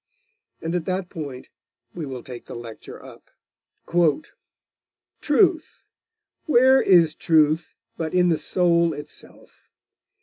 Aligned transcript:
And 0.63 0.73
at 0.73 0.85
that 0.85 1.11
point 1.11 1.49
we 1.93 2.07
will 2.07 2.23
take 2.23 2.45
the 2.45 2.55
lecture 2.55 2.99
up................ 3.05 3.29
'Truth? 5.21 5.85
Where 6.47 6.81
is 6.81 7.13
truth 7.13 7.75
but 7.97 8.11
in 8.15 8.29
the 8.29 8.37
soul 8.39 8.93
itself? 8.95 9.69